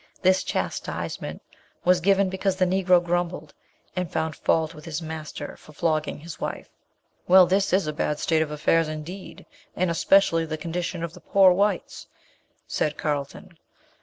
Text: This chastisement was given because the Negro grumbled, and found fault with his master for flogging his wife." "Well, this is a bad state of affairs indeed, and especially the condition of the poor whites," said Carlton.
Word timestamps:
This 0.23 0.43
chastisement 0.43 1.43
was 1.85 2.01
given 2.01 2.27
because 2.27 2.55
the 2.55 2.65
Negro 2.65 3.03
grumbled, 3.05 3.53
and 3.95 4.11
found 4.11 4.35
fault 4.35 4.73
with 4.73 4.83
his 4.85 4.99
master 4.99 5.55
for 5.57 5.73
flogging 5.73 6.17
his 6.21 6.39
wife." 6.41 6.69
"Well, 7.27 7.45
this 7.45 7.71
is 7.71 7.85
a 7.85 7.93
bad 7.93 8.17
state 8.17 8.41
of 8.41 8.49
affairs 8.49 8.87
indeed, 8.89 9.45
and 9.75 9.91
especially 9.91 10.47
the 10.47 10.57
condition 10.57 11.03
of 11.03 11.13
the 11.13 11.21
poor 11.21 11.51
whites," 11.51 12.07
said 12.65 12.97
Carlton. 12.97 13.59